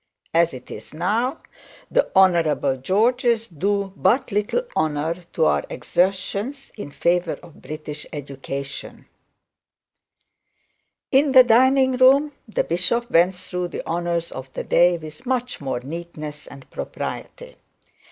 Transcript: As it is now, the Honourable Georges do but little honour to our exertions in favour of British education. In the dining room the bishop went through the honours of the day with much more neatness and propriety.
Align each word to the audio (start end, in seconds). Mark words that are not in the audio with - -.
As 0.33 0.51
it 0.51 0.71
is 0.71 0.95
now, 0.95 1.41
the 1.91 2.09
Honourable 2.15 2.75
Georges 2.77 3.47
do 3.47 3.93
but 3.95 4.31
little 4.31 4.63
honour 4.75 5.13
to 5.33 5.45
our 5.45 5.63
exertions 5.69 6.71
in 6.75 6.89
favour 6.89 7.33
of 7.43 7.61
British 7.61 8.07
education. 8.11 9.05
In 11.11 11.33
the 11.33 11.43
dining 11.43 11.97
room 11.97 12.31
the 12.47 12.63
bishop 12.63 13.11
went 13.11 13.35
through 13.35 13.67
the 13.67 13.85
honours 13.85 14.31
of 14.31 14.51
the 14.53 14.63
day 14.63 14.97
with 14.97 15.27
much 15.27 15.61
more 15.61 15.81
neatness 15.81 16.47
and 16.47 16.67
propriety. 16.71 17.57